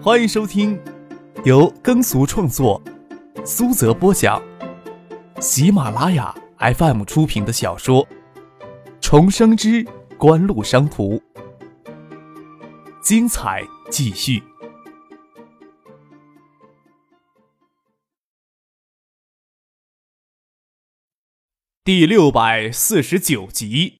[0.00, 0.80] 欢迎收听
[1.44, 2.80] 由耕俗创作、
[3.44, 4.40] 苏泽播讲、
[5.40, 8.06] 喜马拉雅 FM 出品的小说
[9.00, 9.84] 《重生之
[10.16, 11.16] 官路商途》，
[13.02, 14.40] 精彩继续，
[21.82, 23.97] 第六百四十九集。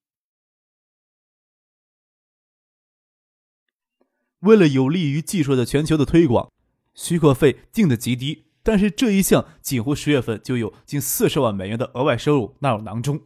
[4.40, 6.50] 为了有利于技术的全球的推广，
[6.94, 13.20] 许可费定的极低，但是这一项几乎十月份就有近四十万美元的额外收入纳入囊中。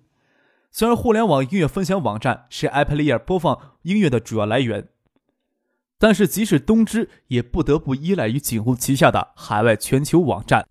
[0.70, 4.88] 虽然互联网音乐分享网站是 Apple Ear 播放音乐的主要来源，
[5.98, 10.66] 但是即使东芝也不得不依赖于锦湖旗下的海外全球网站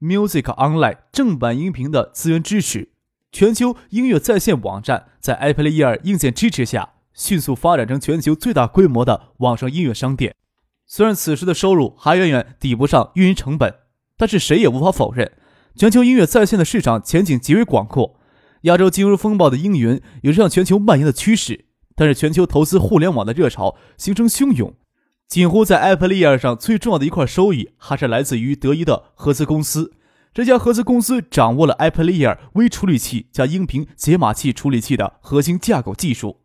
[0.00, 2.90] Music Online 正版音频的资源支持。
[3.30, 6.93] 全球音乐在线网站在 Apple Ear 硬件支持下。
[7.14, 10.34] 迅速发展成全球最大规模的网上音乐商店。
[10.86, 13.74] 虽然此时的收入还远远抵不上运营成本，
[14.18, 15.32] 但是谁也无法否认，
[15.74, 18.20] 全球音乐在线的市场前景极为广阔。
[18.62, 24.74] 亚洲金融风暴的阴云有着向全球蔓延的趋势，但是全球投资互联网的热潮形成汹涌。
[25.26, 29.94] 锦湖在 Apple Ear 上最重要的一块收益，还是来自于德一的合资公司。
[30.32, 36.43] 这家合资公司掌握了 Apple Ear 微处理器加音频解码器处理器的核心架构技术。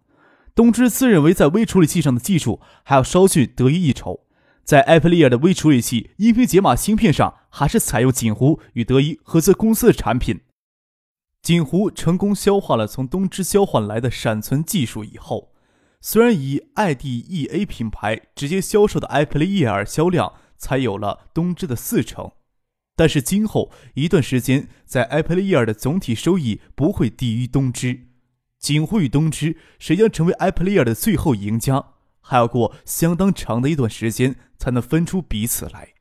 [0.55, 4.25] 东芝自认为在微处理器上的技术还要稍逊德仪一筹，
[4.63, 10.41] 在 Apple Ear 的微处理器音频解码芯片上，还是采用锦湖与德仪合资公司的产品。
[11.41, 15.53] 锦湖成功消化了从东芝交换来的闪存技术以后，
[16.01, 22.33] 虽然以 IDEA 品牌直接销售的 Apple Ear 销量才有了东芝的四成，
[22.97, 28.08] 但是今后一段时间，在 Apple Ear 的总体收益不会低于东芝。
[28.59, 35.93] 锦湖与东芝谁将成为 iPlayer 的最后赢家，还要过相当长的一段时间才能分出彼此来。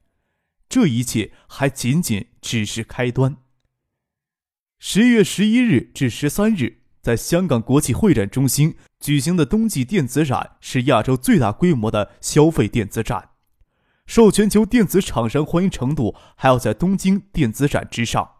[0.69, 3.37] 这一切还仅仅只是开端。
[4.78, 13.31] 十一月十一日至十三日，在香港国际会展中心举行的冬季电子展是亚洲最大规模的消费电子展，
[14.05, 18.38] 受全球电子厂商欢迎程度还要在东京电子展之上。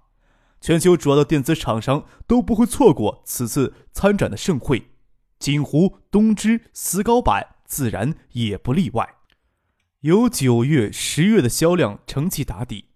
[0.61, 4.89] 全球主要的电子厂商都不会错过此次参展的盛会，
[5.39, 9.09] 锦湖、东芝、思高柏自然也不例外。
[10.01, 12.87] 由九月、十月的销量成绩打底，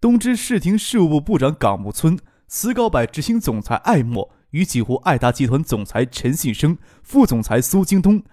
[0.00, 2.18] 东芝视听事务部部长冈木村、
[2.48, 8.24] 思高柏执行总裁艾默与锦湖爱达集团总裁陈信生、副总裁苏京东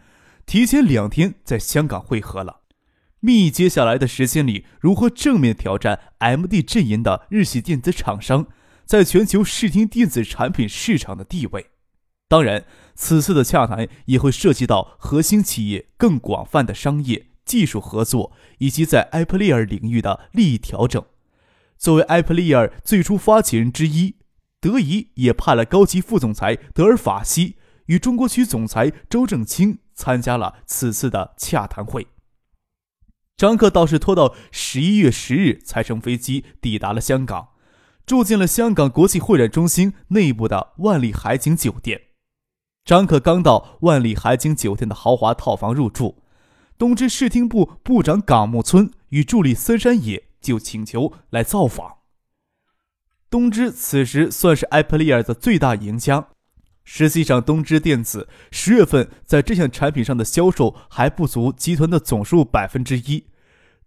[0.45, 2.61] 提前两天在香港会合了，
[3.19, 8.47] 密接下来的时间里如何正面挑战 MD 阵营的日系电子厂商。
[8.89, 11.69] 在全球视听电子产品市场的地位，
[12.27, 21.05] 当然，此次的洽谈也会涉及到核心企业更广泛的商业技术合作，以及在 Apple Ear 领域的利益调整。
[21.77, 24.15] 作为 Apple Ear 最初发起人之一，
[24.59, 32.07] 德仪也派了高级副总裁德尔法西与中国区总裁周正清参加了此次的洽谈会。
[33.37, 37.49] 张克倒是拖到十一月十日才乘飞机抵达了香港。
[38.09, 42.01] 住进了香港国际会展中心内部的万里海景酒店。
[42.83, 46.23] 张可刚到万里海景酒店的豪华套房入住，
[46.75, 51.97] 东芝视听部部长冈木村与助理森山野就请求来造访。
[53.29, 56.29] 东芝此时算是 Apple Ear 的最大赢家。
[56.83, 63.27] 实际上，东芝电子十月份在这项产品上的销售还不足集团的总数百分之一。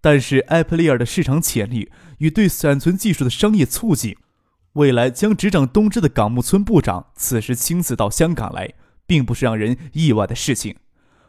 [0.03, 4.17] 但是，Apple Ear 的市场潜力与对闪存技术的商业促进，
[4.73, 8.75] 未来将执掌东芝的港木村部长此时亲自到香港来，
[9.07, 10.75] 并不是让人意外的事情。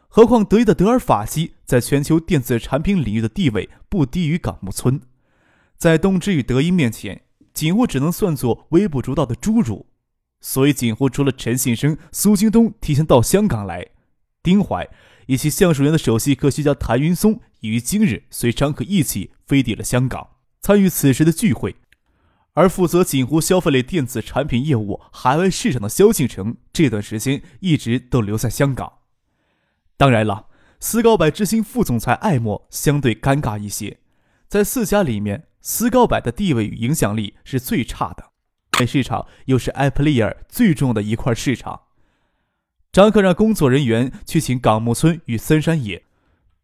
[0.08, 5.00] 何况德意的德尔法西在全球电子产品领域的地位不低于港木村，
[5.76, 9.86] 在东芝与德意面前，锦湖只能算作微不足道的侏儒。
[10.40, 13.86] 所以，锦湖除了陈信生、苏京东提前到香港来，
[14.42, 14.88] 丁怀。
[15.26, 20.28] 以及橡树园的首席科学家谭云松已于今日随张可一起飞抵了香港，
[20.60, 21.76] 参与此时的聚会。
[22.52, 28.92] 而负责锦湖消费类电子产品业务海外市场的萧敬成，这段时间一直都留在香港。
[29.96, 30.46] 当然了，
[30.78, 33.98] 思高柏执行副总裁艾默相对尴尬一些，
[34.46, 38.30] 在四家里面，思高柏的地位与影响力是最差的，
[38.78, 41.80] 美市场又是 Apple Ear 最重要的一块市场。
[42.94, 46.04] 张克让工作人员去请冈木村与森山野，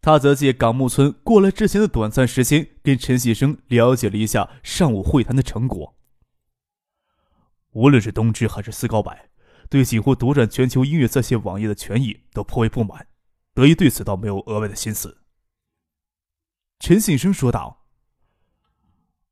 [0.00, 5.96] 他则借冈木村过来之前的短暂时间，跟陈锡生了解了一下上午会谈的成果。
[7.72, 9.12] 无论是东芝还是思高柏，
[9.68, 13.08] 对几乎独占全球音乐在线网页的权益都颇为不满，
[13.52, 15.22] 德一对此倒没有额外的心思。
[16.78, 17.86] 陈信生说道：“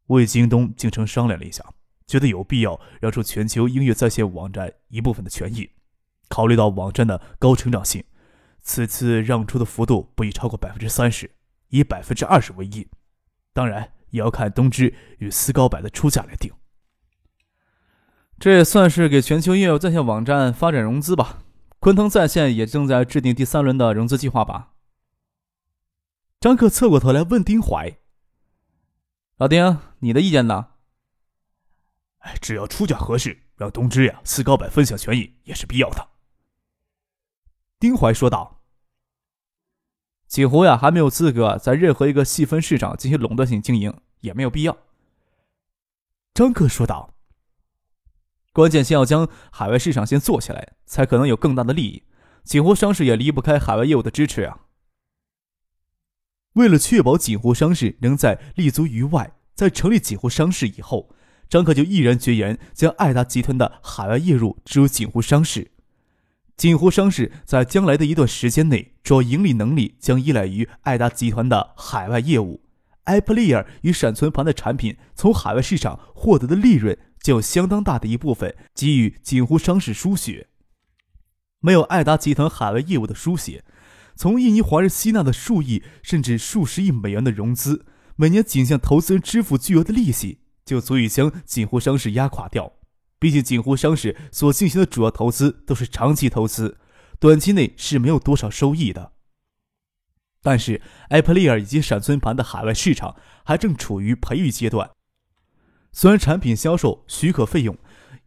[0.09, 1.65] 我与京东京城商量了一下，
[2.09, 5.71] 觉得有必要让出全球音乐在线网站一部分的权益。
[6.29, 8.05] 考虑到网站的高成长性，
[8.61, 11.31] 此次让出的幅度不宜超过百分之三十，
[11.69, 12.89] 以百分之二十为宜。
[13.53, 16.53] 当然，也要看东芝与思高柏的出价来定。
[18.39, 21.43] 这也算是给全球业务在线网站发展融资吧。
[21.81, 24.73] 昆腾在线也正在制定第三轮的融资计划吧。”
[26.41, 27.99] 张克侧过头来问丁怀
[29.39, 30.69] ：“老丁，你的意见呢
[32.19, 36.09] ？”“哎，只要出价合适，让东芝呀、思高柏分享权益也是必要的。”
[37.81, 38.63] 丁怀说道。
[40.27, 44.77] “锦湖呀，还没有资格在任何一个细分市场进行垄断性经营，也没有必要。”
[46.35, 47.15] 张克说道。
[48.53, 52.03] “关键先要将海外市场先做起来，才可能有更大的利益。
[52.43, 54.63] 锦湖商事也离不开海外业务的支持啊。”
[56.55, 61.15] 为了确保锦湖商事能在立足于外，在成立锦湖商事以后，
[61.49, 65.71] 张克就毅然决然将爱达集团的海外业务植入锦湖商事。
[66.59, 72.65] 锦湖商事在将来的一段时间内，主要盈利能力将依赖于爱达集团的海外业务。
[73.05, 80.49] iPlayer 与闪存盘的产品从海外市场获得的利润，就有相当大的一部分给予锦湖商事输血。
[81.61, 83.65] 没有爱达集团海外业务的输血。
[84.17, 92.73] 从印尼华人吸纳的数亿甚至数十亿美元的融资，每年仅向投资人支付巨额的利息，就足以将锦湖商事压垮掉。
[93.19, 96.79] 毕竟锦湖商事所进行的主要投资都是长期投资，
[97.19, 99.13] 短期内是没有多少收益的。
[100.41, 104.91] 但是艾普利尔以及闪存盘的海外市场还正处于培育阶段，
[105.91, 107.77] 虽然产品销售许可费用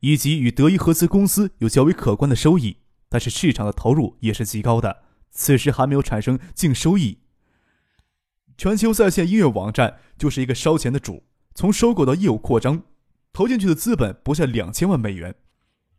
[0.01, 2.77] 以及与德意合资公司有较为可观的收益，
[3.07, 5.03] 但是市场的投入也是极高的。
[5.29, 7.19] 此时还没有产生净收益。
[8.57, 11.23] 全球在线音乐网站就是一个烧钱的主，
[11.55, 12.83] 从收购到业务扩张，
[13.33, 15.35] 投进去的资本不下两千万美元，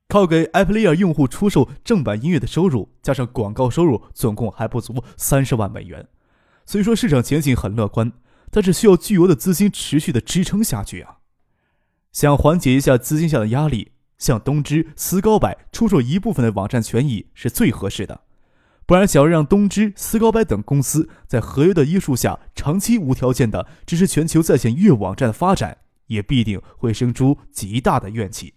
[0.09, 6.07] 靠给 Apple Ear 用户出售正版音乐的收入，加上广告收入，总共还不足三十万美元。
[6.67, 8.13] 虽说市场前景很乐观，
[8.51, 11.19] 但是需要巨额的资金持续的支撑下去啊！
[12.13, 18.21] 想缓解一下资金下的压力，向东芝、思高柏出售一部分的网站权益是最合适的。
[18.85, 25.79] 不然，想要让东芝、思高柏等公司在合约的约束下长期无条件的支持全球在线音乐网站的发展，
[26.13, 28.55] 也必定会生出极大的怨气。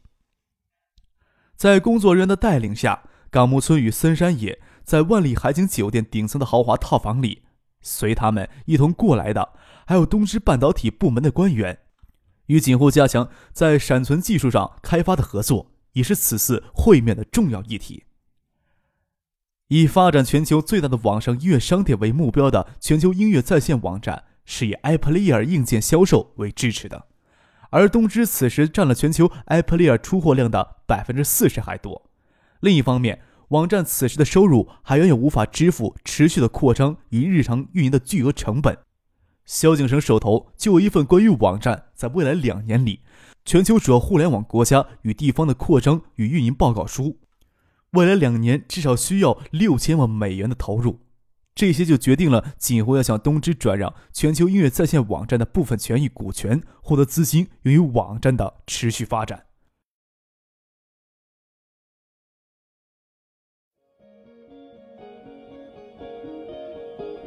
[1.55, 7.43] 在工作人员的带领下，港木村与森山野在万里海景酒店顶层的豪华套房里，
[7.81, 9.53] 随他们一同过来的
[9.85, 11.79] 还有东芝半导体部门的官员，
[12.47, 18.03] 与锦户加强在闪存技术上开发的合作，也是此次会面的重要议题。
[19.69, 27.07] 以发展全球最大的网上音乐商店为目标的全球音乐在线网站，是以 iPlayer 硬件销售为支持的，
[27.75, 32.09] 而东芝此时占了全球 iPlayer 出货量的百分之四十还多。
[32.61, 33.19] 另一方面，
[33.49, 38.77] 网站此时的收入还远远无法支付持续的扩张与日常运营的巨额成本。
[39.43, 43.01] 萧景生手头就有一份关于网站在未来两年里
[43.43, 47.17] 全球主要互联网国家与地方的扩张与运营报告书。
[47.91, 51.01] 未来两年至少需要六千万美元的投入，
[51.55, 59.45] 这些就决定了锦湖要向东芝转让全球音乐在线网站的部分权益股权，获得资金用于网站的持续发展。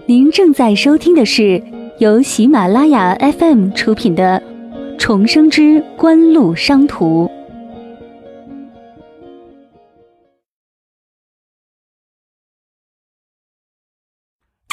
[0.04, 1.62] 您正在收听的是
[1.98, 4.42] 由喜马拉雅 FM 出品的
[4.98, 7.26] 《重生之官路商途》。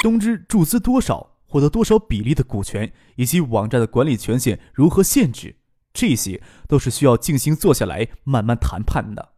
[0.06, 5.56] 东芝注资多少，获得多少比例的股权，以及网站的管理权限如何限制，
[5.96, 9.30] 这些都是需要静心坐下来慢慢谈判的。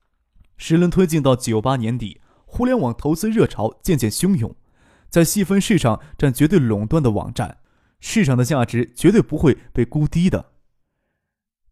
[0.58, 4.54] 时轮推进到九八年底，互联网投资热潮渐渐汹涌，
[5.08, 7.60] 在细分市场占绝对垄断的网站，
[8.02, 10.52] 市场的价值绝对不会被估低的。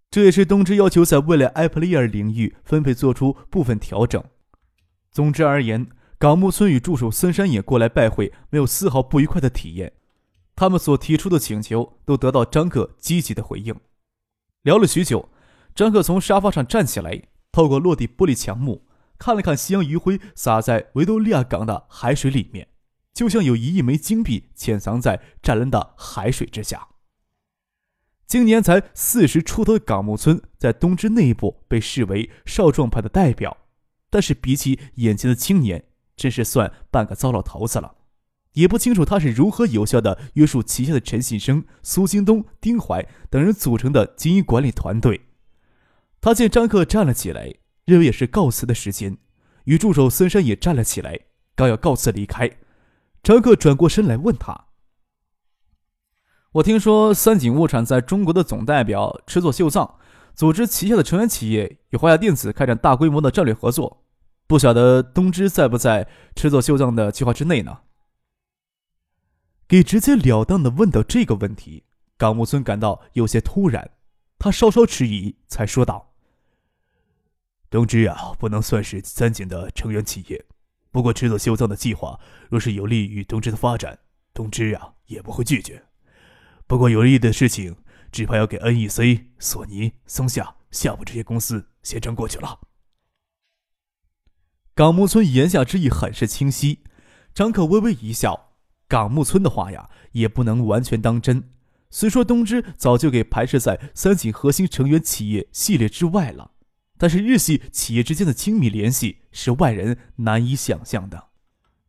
[0.10, 4.24] 这也是东芝要求在未来 iPlayer 领域分配做出部分调整。
[5.12, 5.86] 总之而言。
[6.18, 9.94] 港木村与助手森山也过来拜会，没有丝毫不愉快的体验。
[10.56, 13.76] 他们所提出的请求都得到张克积极的回应。
[14.64, 15.30] 聊了许久，
[15.76, 22.70] 张克从沙发上站起来，透过落地玻璃墙幕看了看夕阳余晖洒在维多利亚港的海水里面，
[23.14, 26.88] 就像有一亿枚金币潜藏在湛蓝的海水之下。
[28.26, 33.58] 今年才四十出头的港木村，在东芝内部被视为少壮派的代表，
[34.10, 35.84] 但是比起眼前的青年。
[36.16, 37.96] 真是算半个糟老头子了。
[38.54, 45.22] 也不清楚他是如何有效的约束旗下的陈信生、苏京东、丁怀等人组成的经营管理团队。
[46.22, 47.54] 他见张克站了起来，
[47.84, 49.18] 认为也是告辞的时间，
[49.66, 51.20] 与助手孙山也站了起来，
[51.54, 52.50] 刚要告辞离开，
[53.22, 54.68] 张克转过身来问他
[56.54, 59.96] ：“我听说三井物产在中国的总代表池佐秀藏，
[60.34, 64.05] 组织旗下的成员企业与华亚电子开展大规模的战略合作，
[64.48, 67.80] 不晓得东芝在不在池佐秀藏的计划之内呢？”
[69.68, 71.86] 给直截了当的问到这个问题，
[72.18, 73.90] 冈木村感到有些突然，
[74.38, 76.14] 他稍稍迟疑，才说道
[77.72, 80.46] ：“东芝啊，不能算是三井的成员企业。
[80.92, 83.98] 不过，制作修藏的计划若是有利于东芝的发展，
[84.36, 85.84] 东芝啊也不会拒绝。
[86.68, 87.76] 不过，有利的事情，
[88.12, 92.60] 只怕要给 NEC、索尼、松下、夏普这些公司先争过去了。”
[94.76, 96.80] 冈木村言下之意很是清晰，
[97.34, 98.52] 张可微微一笑。
[98.90, 101.46] 港木村的话呀，也不能完全当真。
[101.90, 106.52] 虽说东芝早就给排斥在三井核心成员企业系列之外了，
[106.98, 111.28] 但是日系企业之间的亲密联系是外人难以想象的。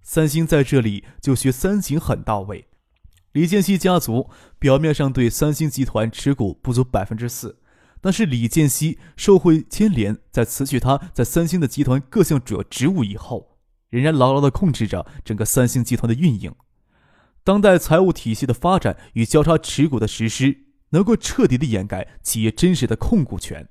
[0.01, 2.69] 三星在这里就学三井很到位。
[3.33, 7.59] 李健熙家族表面上对三星集团持股不足百分之四，
[8.07, 13.59] 但是李健熙受贿牵连，在辞去他在三星的集团各项主要职务以后，
[13.89, 16.55] 仍然牢牢地控制着整个三星集团的运营。
[17.43, 23.69] 当代财务体系的发展与交叉持股的实施，能够彻底的掩盖企业真实的控股权。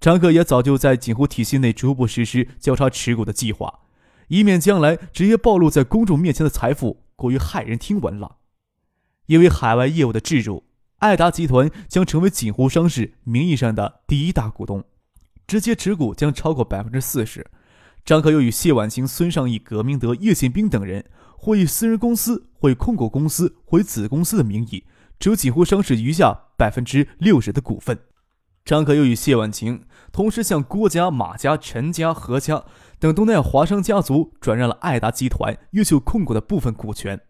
[0.00, 3.80] 张克也早就在锦湖体系内逐步实施交叉持股的计划，
[4.28, 8.38] 以免将来直接暴露在公众面前的财富过于骇人听闻了。
[9.26, 10.64] 因为海外业务的置入，
[10.98, 14.84] 爱达集团将成为锦湖商事名义上的第一大股东，
[15.46, 17.46] 直接持股将超过百分之四十。
[18.04, 21.04] 张克又与谢婉清、孙尚义、葛明德、叶宪兵等人。
[21.40, 24.82] 或以私人公司、或控股公司、或子公司的名义，
[25.20, 27.96] 持有锦湖商事余下百分之六十的股份。
[28.64, 32.64] 张可又与谢婉晴同时向郭家、马家、陈家、何家
[32.98, 37.20] 等东南亚华商家族转让了爱达集团越秀控股的部分股权。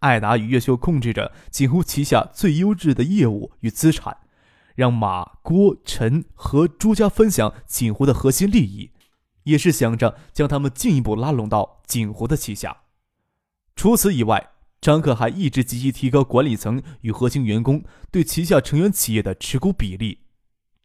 [0.00, 4.18] 艾达与越秀控制着锦湖旗下最优质的业务与资产，
[4.74, 8.90] 让马、郭、陈和朱家分享锦湖的核心利益，
[9.44, 12.82] 也是想着将他们进一步拉拢到锦湖的旗下。
[13.74, 14.50] 除此以外，
[14.80, 20.20] 张克还一直积极提高管理层与核心员工对旗下成员企业的持股比例。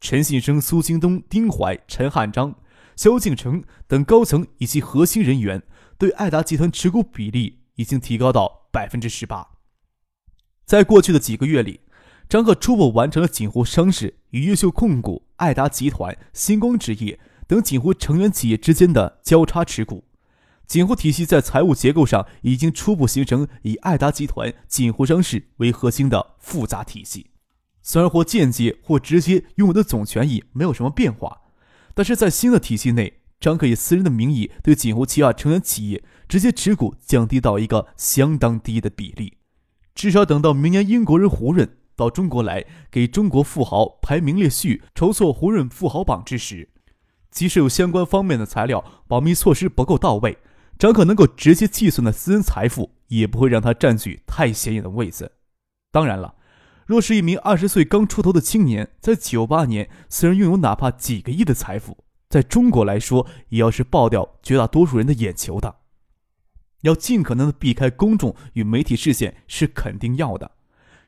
[0.00, 2.54] 陈信生、苏京东、丁怀、陈汉章、
[2.96, 5.62] 萧敬成等高层以及核心人员
[5.98, 9.46] 对爱达集团持股比例已经提高到百分之十八。
[10.64, 11.80] 在过去的几个月里，
[12.28, 20.04] 张克初步完成了锦湖商事与越秀控股、爱达集团、星光纸业等锦湖成员企业之间的交叉持股。
[20.66, 27.26] 锦湖体系在财务结构上已经初步形成以爱达集团、锦湖商事为核心的复杂体系。
[27.82, 31.42] 虽然或间接或直接拥有的总权益没有什么变化，
[31.92, 39.38] 但是在新的体系内，张可以私人的名义对锦湖旗下成员企业直接持股降低到一个相当低的比例。
[39.96, 46.68] 至少等到明年英国人胡润到中国来给中国富豪排名列序、筹措胡润富豪榜之时，
[47.32, 50.38] 即使有相关方面的材料保密措施不够到位。
[50.78, 55.32] 张可能够直接计算的私人财富，也不会让他占据太显眼的位子。
[55.90, 56.36] 当然了，
[56.86, 61.98] 若是一名二十岁刚出头的青年，在九八年虽然拥有哪怕几个亿的财富，
[62.32, 65.80] 在中国来说，也要是爆掉绝大多数人的眼球的。
[66.80, 70.52] 要尽可能的避开公众与媒体视线是肯定要的。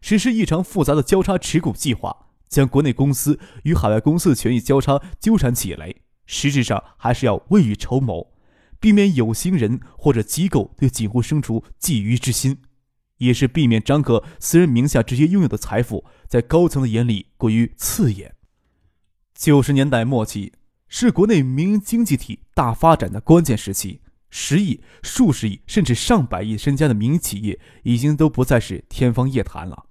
[0.03, 5.95] 实施异常复杂的交叉持股计划，将国内公司与海外公司的权益交叉纠缠起来，
[6.27, 8.31] 实质上还是要未雨绸缪。
[8.79, 12.59] 避免有心人或者机构对锦湖生出觊觎之心，
[13.17, 18.35] 也是避免张可私人名下直接拥有的财富在高层的眼里过于刺眼。
[19.35, 20.53] 九十年代末期
[20.89, 24.01] 是国内民营经济体大发展的关键时期，
[24.31, 29.87] 十亿、数十亿甚至上百亿身家的民营企业已经都不再是天方夜谭了。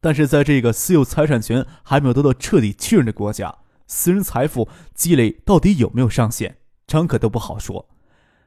[0.00, 7.88] 但是在这个私有财产权还没有得到彻底确认的国家，私人财富积累到底有没有上限，张可都不好说。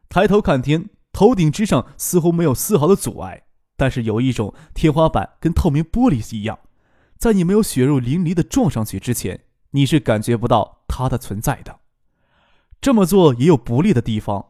[0.07, 3.43] 抬头看天，头顶之上似乎没有丝毫的阻碍，
[3.75, 6.57] 但是有一种天花板跟透明玻璃一样，
[7.17, 9.41] 在你没有血肉淋漓的撞上去之前，
[9.71, 11.80] 你是感觉不到它的存在的。
[12.81, 14.47] 这么做也有不利的地方，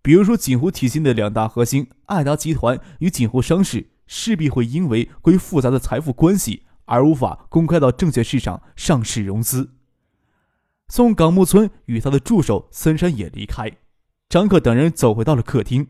[0.00, 9.74] 比如说锦湖体系的两大核心爱达集团与锦湖商事，势必会因为过于复杂的财富关系而无法公开到证券市场上市融资。
[10.88, 13.70] 宋港木村与他的助手森山也离开。
[14.30, 15.88] 张克等人走回到了客厅，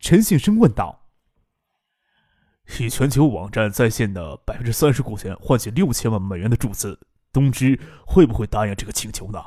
[0.00, 1.06] 陈信生问道
[2.80, 6.98] ：“以全球网站在线的百分之三十股权换取六千万美元的注资，
[7.32, 9.40] 东芝会不会答应这个请求呢？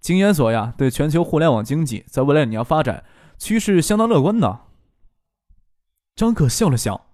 [0.00, 3.04] 金研所呀，对全球互联网经济在未来两年发展
[3.38, 4.60] 趋势相当乐观呢。
[6.16, 7.08] 张可笑了笑。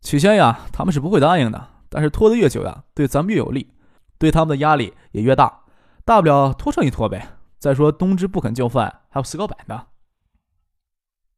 [0.00, 1.70] 取消呀，他们是不会答应的。
[1.88, 3.72] 但是拖得越久呀，对咱们越有利，
[4.18, 5.64] 对他们的压力也越大。
[6.04, 7.36] 大不了拖上一拖呗。
[7.58, 9.86] 再说东芝不肯就范，还有石膏板呢。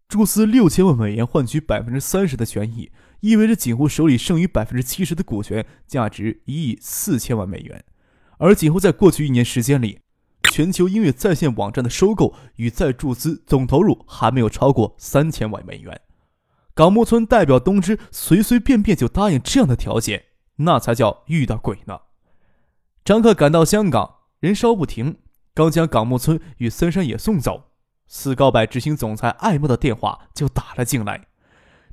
[0.08, 7.85] 注资六千万美元换取百分之三十的权益，意味着锦湖手里剩余百分之七十的股权，价值一亿四千万美元。
[8.38, 10.00] 而锦湖在过去一年时间里，
[10.50, 16.00] 全球音乐在线网站的收购与再注资总投入还没有超过三千万美元。
[16.75, 20.25] 港木村代表东芝随随便便就答应这样的条件，
[20.57, 22.00] 那才叫遇到鬼呢。
[23.05, 25.19] 张克赶到香港，人稍不停，
[25.55, 27.71] 刚将港木村与森山也送走。
[28.07, 31.26] 斯高柏执行总裁艾默的电话就打了进来，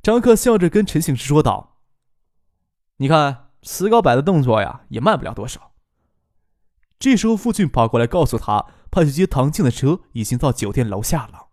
[0.01, 1.77] 张克笑着跟陈醒之说道
[2.97, 5.73] ：“你看斯高柏的动作呀，也慢不了多少。”
[6.99, 11.47] 这时候，傅俊跑过来告诉他，派去接唐静的车已经到酒店楼下了。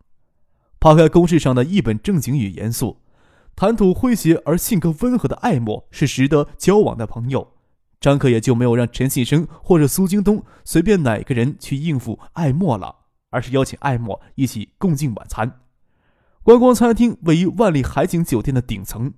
[0.80, 2.98] 抛开公事上的一本正经与严肃，
[3.54, 7.54] 谈吐诙谐而性格温和的艾默是值得交往的朋友，
[8.00, 12.96] 张克也就没有让陈信生或者苏京东随便哪个人去应付艾默了。
[13.34, 15.60] 而是邀请艾默一起共进晚餐。
[16.42, 19.14] 观光餐厅位于万里海景酒店的顶层。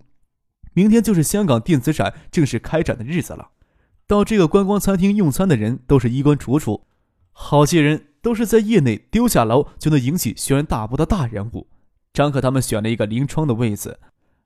[0.73, 3.50] 明天就是香港电子展正式开展的日子了。
[4.07, 6.87] 到这个观光餐厅用餐的人都是衣冠楚楚，
[7.33, 11.69] 好些人都是在业内丢下楼就能引起轩然大波的大人物。
[12.13, 13.99] 张可他们选了一个临窗的位子，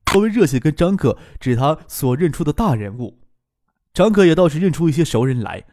[0.05, 3.19] 颇为热情跟张可指他所认出的大人物。
[3.93, 5.65] 张可也倒是认出一些熟人来：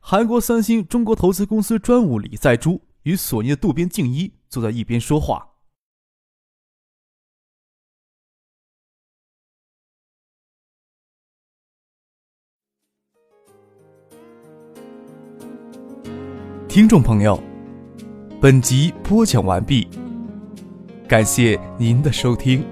[0.00, 2.80] 韩国三星中国投资公司专务李在洙。
[3.06, 5.50] 与索尼的渡边敬一坐在一边说话。
[16.76, 17.42] 听众朋友，
[18.38, 19.88] 本集播讲完毕，
[21.08, 22.62] 感谢您的收听。